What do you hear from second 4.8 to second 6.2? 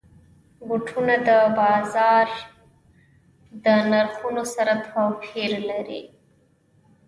توپیر لري.